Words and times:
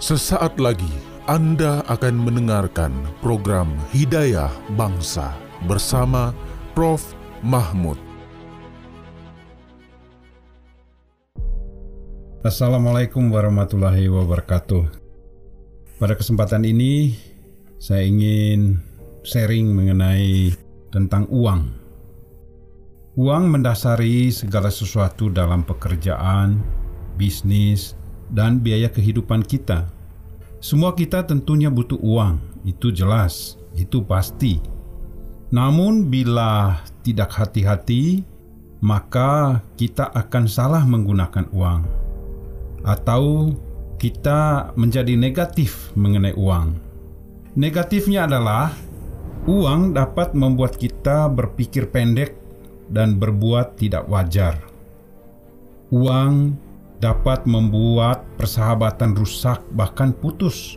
Sesaat 0.00 0.56
lagi 0.56 0.88
Anda 1.28 1.84
akan 1.84 2.24
mendengarkan 2.24 2.88
program 3.20 3.68
Hidayah 3.92 4.48
Bangsa 4.72 5.36
bersama 5.68 6.32
Prof. 6.72 7.04
Mahmud. 7.44 8.00
Assalamualaikum 12.40 13.28
warahmatullahi 13.28 14.08
wabarakatuh. 14.08 14.88
Pada 16.00 16.16
kesempatan 16.16 16.64
ini 16.64 17.20
saya 17.76 18.00
ingin 18.00 18.80
sharing 19.20 19.68
mengenai 19.68 20.56
tentang 20.88 21.28
uang. 21.28 21.76
Uang 23.20 23.52
mendasari 23.52 24.32
segala 24.32 24.72
sesuatu 24.72 25.28
dalam 25.28 25.60
pekerjaan, 25.60 26.56
bisnis, 27.20 27.99
dan 28.30 28.62
biaya 28.62 28.88
kehidupan 28.88 29.42
kita. 29.44 29.90
Semua 30.62 30.94
kita 30.94 31.26
tentunya 31.26 31.68
butuh 31.68 31.98
uang, 31.98 32.38
itu 32.62 32.94
jelas, 32.94 33.58
itu 33.74 34.04
pasti. 34.06 34.62
Namun, 35.50 36.06
bila 36.06 36.78
tidak 37.02 37.34
hati-hati, 37.34 38.22
maka 38.80 39.60
kita 39.74 40.08
akan 40.14 40.44
salah 40.46 40.86
menggunakan 40.86 41.50
uang, 41.50 41.82
atau 42.86 43.52
kita 44.00 44.72
menjadi 44.78 45.12
negatif 45.18 45.92
mengenai 45.92 46.32
uang. 46.32 46.72
Negatifnya 47.58 48.24
adalah 48.30 48.72
uang 49.44 49.92
dapat 49.92 50.32
membuat 50.32 50.78
kita 50.78 51.28
berpikir 51.28 51.90
pendek 51.90 52.38
dan 52.88 53.18
berbuat 53.20 53.76
tidak 53.76 54.06
wajar. 54.08 54.60
Uang 55.90 56.54
dapat 57.00 57.48
membuat 57.48 58.28
persahabatan 58.36 59.16
rusak, 59.16 59.64
bahkan 59.72 60.12
putus. 60.12 60.76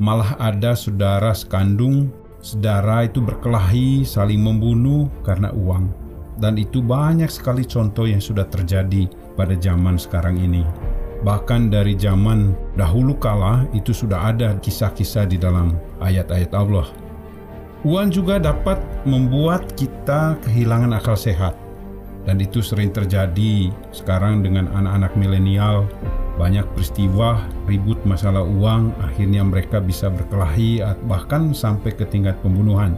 Malah 0.00 0.38
ada 0.38 0.72
saudara 0.78 1.34
sekandung, 1.34 2.08
saudara 2.40 3.04
itu 3.04 3.20
berkelahi, 3.20 4.06
saling 4.06 4.40
membunuh 4.40 5.10
karena 5.26 5.52
uang. 5.52 5.90
Dan 6.40 6.56
itu 6.56 6.80
banyak 6.80 7.28
sekali 7.28 7.68
contoh 7.68 8.08
yang 8.08 8.22
sudah 8.22 8.48
terjadi 8.48 9.10
pada 9.36 9.52
zaman 9.60 10.00
sekarang 10.00 10.40
ini. 10.40 10.64
Bahkan 11.20 11.68
dari 11.68 11.92
zaman 12.00 12.56
dahulu 12.80 13.12
kala 13.20 13.68
itu 13.76 13.92
sudah 13.92 14.32
ada 14.32 14.56
kisah-kisah 14.56 15.28
di 15.28 15.36
dalam 15.36 15.76
ayat-ayat 16.00 16.48
Allah. 16.56 16.88
Uang 17.84 18.08
juga 18.08 18.40
dapat 18.40 18.80
membuat 19.04 19.76
kita 19.76 20.40
kehilangan 20.40 20.96
akal 20.96 21.16
sehat 21.16 21.52
dan 22.28 22.36
itu 22.40 22.60
sering 22.60 22.92
terjadi 22.92 23.72
sekarang 23.92 24.44
dengan 24.44 24.68
anak-anak 24.72 25.16
milenial. 25.16 25.88
Banyak 26.36 26.64
peristiwa 26.72 27.44
ribut 27.68 28.00
masalah 28.08 28.44
uang 28.44 28.96
akhirnya 29.00 29.44
mereka 29.44 29.76
bisa 29.76 30.08
berkelahi 30.08 30.80
bahkan 31.04 31.52
sampai 31.52 31.92
ke 31.92 32.08
tingkat 32.08 32.36
pembunuhan. 32.40 32.96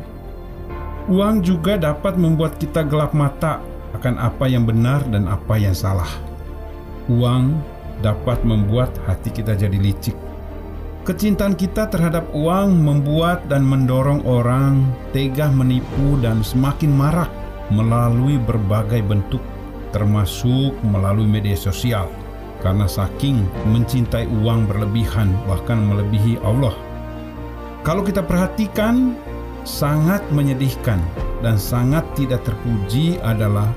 Uang 1.11 1.42
juga 1.42 1.75
dapat 1.75 2.14
membuat 2.14 2.62
kita 2.62 2.87
gelap 2.87 3.11
mata 3.11 3.59
akan 3.98 4.14
apa 4.23 4.47
yang 4.47 4.62
benar 4.62 5.03
dan 5.11 5.27
apa 5.27 5.59
yang 5.59 5.75
salah. 5.75 6.09
Uang 7.11 7.59
dapat 7.98 8.47
membuat 8.47 8.95
hati 9.11 9.34
kita 9.34 9.59
jadi 9.59 9.75
licik. 9.75 10.14
Kecintaan 11.03 11.59
kita 11.59 11.91
terhadap 11.91 12.31
uang 12.31 12.79
membuat 12.79 13.51
dan 13.51 13.67
mendorong 13.67 14.23
orang 14.23 14.86
tega 15.11 15.51
menipu 15.51 16.14
dan 16.23 16.47
semakin 16.47 16.95
marak 16.95 17.42
melalui 17.73 18.37
berbagai 18.37 19.01
bentuk, 19.01 19.41
termasuk 19.97 20.77
melalui 20.84 21.25
media 21.25 21.56
sosial, 21.56 22.12
karena 22.61 22.84
saking 22.84 23.48
mencintai 23.73 24.29
uang 24.45 24.69
berlebihan, 24.69 25.33
bahkan 25.48 25.81
melebihi 25.81 26.37
Allah. 26.45 26.77
Kalau 27.83 28.05
kita 28.05 28.20
perhatikan, 28.23 29.17
sangat 29.64 30.23
menyedihkan 30.31 31.01
dan 31.41 31.59
sangat 31.59 32.06
tidak 32.14 32.45
terpuji 32.47 33.19
adalah 33.24 33.70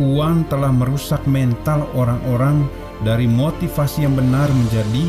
uang 0.00 0.48
telah 0.50 0.72
merusak 0.74 1.22
mental 1.28 1.86
orang-orang 1.94 2.66
dari 3.04 3.28
motivasi 3.28 4.08
yang 4.08 4.16
benar 4.16 4.48
menjadi 4.50 5.04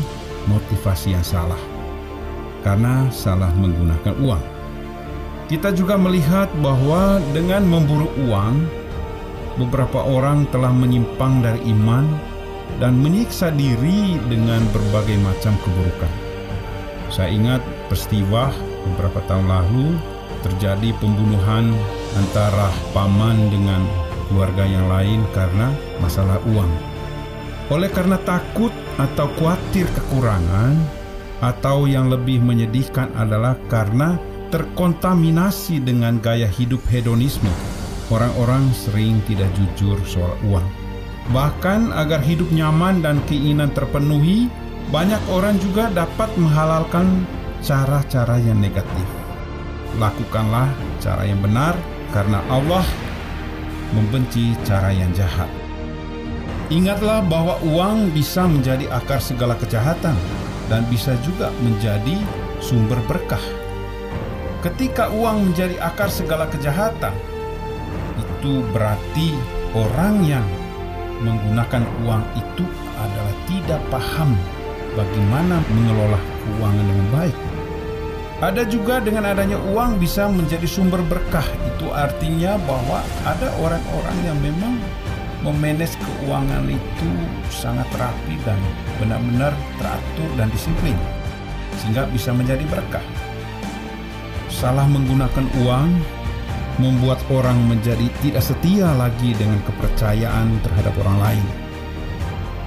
motivasi 0.48 1.16
yang 1.16 1.24
salah 1.24 1.60
karena 2.62 3.06
salah 3.14 3.50
menggunakan 3.54 4.14
uang. 4.20 4.57
Kita 5.48 5.72
juga 5.72 5.96
melihat 5.96 6.52
bahwa 6.60 7.24
dengan 7.32 7.64
memburu 7.64 8.12
uang, 8.28 8.68
beberapa 9.56 10.04
orang 10.04 10.44
telah 10.52 10.68
menyimpang 10.68 11.40
dari 11.40 11.72
iman 11.72 12.04
dan 12.76 13.00
menyiksa 13.00 13.48
diri 13.56 14.20
dengan 14.28 14.60
berbagai 14.76 15.16
macam 15.24 15.56
keburukan. 15.64 16.12
Saya 17.08 17.32
ingat 17.32 17.64
peristiwa 17.88 18.52
beberapa 18.92 19.24
tahun 19.24 19.48
lalu 19.48 19.96
terjadi 20.44 20.92
pembunuhan 21.00 21.72
antara 22.20 22.68
paman 22.92 23.48
dengan 23.48 23.80
keluarga 24.28 24.68
yang 24.68 24.84
lain 24.92 25.24
karena 25.32 25.72
masalah 26.04 26.36
uang. 26.44 26.68
Oleh 27.72 27.88
karena 27.88 28.20
takut 28.20 28.70
atau 29.00 29.32
khawatir 29.40 29.88
kekurangan, 29.96 30.76
atau 31.38 31.86
yang 31.86 32.10
lebih 32.10 32.42
menyedihkan 32.42 33.14
adalah 33.14 33.54
karena 33.70 34.18
terkontaminasi 34.48 35.80
dengan 35.80 36.20
gaya 36.20 36.48
hidup 36.48 36.80
hedonisme. 36.88 37.50
Orang-orang 38.08 38.72
sering 38.72 39.20
tidak 39.28 39.52
jujur 39.56 40.00
soal 40.08 40.32
uang. 40.48 40.64
Bahkan 41.28 41.92
agar 41.92 42.24
hidup 42.24 42.48
nyaman 42.48 43.04
dan 43.04 43.20
keinginan 43.28 43.68
terpenuhi, 43.76 44.48
banyak 44.88 45.20
orang 45.28 45.60
juga 45.60 45.92
dapat 45.92 46.32
menghalalkan 46.40 47.28
cara-cara 47.60 48.40
yang 48.40 48.56
negatif. 48.56 49.04
Lakukanlah 50.00 50.72
cara 51.04 51.28
yang 51.28 51.44
benar 51.44 51.76
karena 52.16 52.40
Allah 52.48 52.84
membenci 53.92 54.56
cara 54.64 54.88
yang 54.88 55.12
jahat. 55.12 55.48
Ingatlah 56.68 57.24
bahwa 57.24 57.56
uang 57.64 58.12
bisa 58.12 58.44
menjadi 58.44 58.88
akar 58.92 59.20
segala 59.20 59.56
kejahatan 59.56 60.16
dan 60.68 60.84
bisa 60.92 61.16
juga 61.24 61.48
menjadi 61.64 62.20
sumber 62.60 63.00
berkah. 63.08 63.40
Ketika 64.58 65.06
uang 65.14 65.54
menjadi 65.54 65.78
akar 65.78 66.10
segala 66.10 66.50
kejahatan, 66.50 67.14
itu 68.18 68.66
berarti 68.74 69.30
orang 69.70 70.26
yang 70.26 70.42
menggunakan 71.22 71.86
uang 72.02 72.22
itu 72.34 72.66
adalah 72.98 73.34
tidak 73.46 73.78
paham 73.86 74.34
bagaimana 74.98 75.62
mengelola 75.70 76.18
keuangan 76.42 76.86
dengan 76.90 77.08
baik. 77.14 77.36
Ada 78.42 78.62
juga 78.66 78.98
dengan 78.98 79.30
adanya 79.30 79.62
uang 79.62 80.02
bisa 80.02 80.26
menjadi 80.26 80.66
sumber 80.66 81.06
berkah. 81.06 81.46
Itu 81.74 81.94
artinya 81.94 82.58
bahwa 82.66 83.06
ada 83.30 83.54
orang-orang 83.62 84.18
yang 84.26 84.38
memang 84.42 84.74
memanage 85.46 85.94
keuangan 86.02 86.66
itu 86.66 87.10
sangat 87.46 87.86
rapi 87.94 88.34
dan 88.42 88.58
benar-benar 88.98 89.54
teratur 89.78 90.30
dan 90.34 90.50
disiplin 90.50 90.98
sehingga 91.78 92.10
bisa 92.10 92.34
menjadi 92.34 92.66
berkah 92.66 93.06
salah 94.58 94.90
menggunakan 94.90 95.46
uang 95.62 95.90
membuat 96.82 97.22
orang 97.30 97.58
menjadi 97.70 98.10
tidak 98.18 98.42
setia 98.42 98.90
lagi 98.98 99.30
dengan 99.38 99.62
kepercayaan 99.62 100.58
terhadap 100.66 100.94
orang 101.06 101.18
lain. 101.22 101.44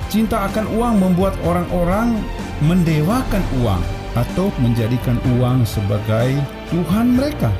Cinta 0.08 0.48
akan 0.48 0.72
uang 0.72 0.96
membuat 1.04 1.36
orang-orang 1.44 2.16
mendewakan 2.64 3.44
uang 3.60 3.84
atau 4.16 4.48
menjadikan 4.64 5.20
uang 5.36 5.68
sebagai 5.68 6.40
Tuhan 6.72 7.20
mereka. 7.20 7.52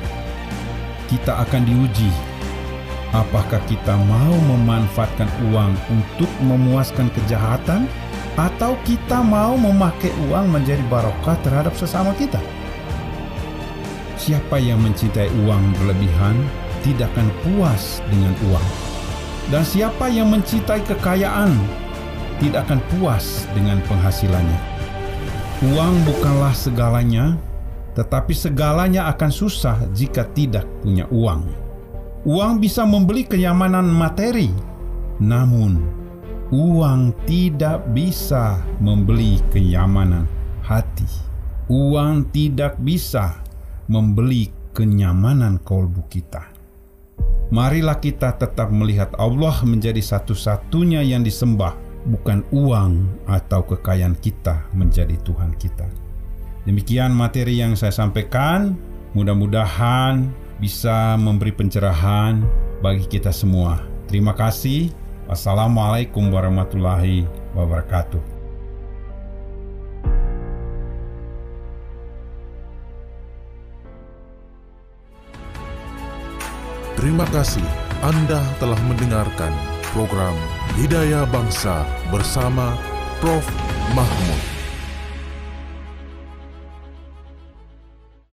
Kita 1.12 1.44
akan 1.44 1.68
diuji 1.68 2.12
apakah 3.12 3.60
kita 3.68 3.92
mau 4.08 4.36
memanfaatkan 4.48 5.28
uang 5.52 5.72
untuk 5.92 6.28
memuaskan 6.40 7.12
kejahatan 7.12 7.84
atau 8.40 8.72
kita 8.88 9.20
mau 9.20 9.60
memakai 9.60 10.08
uang 10.28 10.48
menjadi 10.48 10.80
barokah 10.88 11.36
terhadap 11.44 11.76
sesama 11.76 12.16
kita. 12.16 12.40
Siapa 14.22 14.54
yang 14.54 14.78
mencintai 14.78 15.26
uang 15.42 15.74
berlebihan 15.82 16.38
tidak 16.86 17.10
akan 17.10 17.26
puas 17.42 17.98
dengan 18.06 18.30
uang. 18.46 18.68
Dan 19.50 19.66
siapa 19.66 20.06
yang 20.06 20.30
mencintai 20.30 20.78
kekayaan 20.86 21.50
tidak 22.38 22.70
akan 22.70 22.78
puas 22.94 23.50
dengan 23.50 23.82
penghasilannya. 23.90 24.60
Uang 25.74 26.06
bukanlah 26.06 26.54
segalanya, 26.54 27.34
tetapi 27.98 28.30
segalanya 28.30 29.10
akan 29.10 29.30
susah 29.34 29.90
jika 29.90 30.22
tidak 30.38 30.70
punya 30.86 31.02
uang. 31.10 31.42
Uang 32.22 32.62
bisa 32.62 32.86
membeli 32.86 33.26
kenyamanan 33.26 33.90
materi, 33.90 34.54
namun 35.18 35.82
uang 36.54 37.10
tidak 37.26 37.82
bisa 37.90 38.62
membeli 38.78 39.42
kenyamanan 39.50 40.30
hati. 40.62 41.10
Uang 41.66 42.30
tidak 42.30 42.78
bisa 42.78 43.41
membeli 43.92 44.48
kenyamanan 44.72 45.60
kolbu 45.60 46.08
kita. 46.08 46.48
Marilah 47.52 48.00
kita 48.00 48.40
tetap 48.40 48.72
melihat 48.72 49.12
Allah 49.20 49.52
menjadi 49.68 50.00
satu-satunya 50.00 51.04
yang 51.04 51.20
disembah 51.20 51.76
bukan 52.08 52.40
uang 52.48 53.04
atau 53.28 53.60
kekayaan 53.68 54.16
kita 54.16 54.64
menjadi 54.72 55.12
Tuhan 55.20 55.52
kita. 55.60 55.84
Demikian 56.64 57.12
materi 57.12 57.60
yang 57.60 57.76
saya 57.76 57.92
sampaikan. 57.92 58.72
Mudah-mudahan 59.12 60.32
bisa 60.56 61.20
memberi 61.20 61.52
pencerahan 61.52 62.40
bagi 62.80 63.04
kita 63.04 63.28
semua. 63.28 63.84
Terima 64.08 64.32
kasih. 64.32 64.88
Wassalamualaikum 65.28 66.32
warahmatullahi 66.32 67.28
wabarakatuh. 67.52 68.41
Terima 77.02 77.26
kasih 77.34 77.66
Anda 77.98 78.38
telah 78.62 78.78
mendengarkan 78.86 79.50
program 79.90 80.38
Hidayah 80.78 81.26
Bangsa 81.34 81.82
bersama 82.14 82.78
Prof. 83.18 83.42
Mahmud. 83.90 84.61